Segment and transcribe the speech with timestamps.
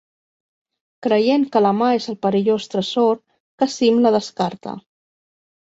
[1.07, 3.21] Creient que la mà és el perillós tresor,
[3.65, 4.77] Cassim la descarta.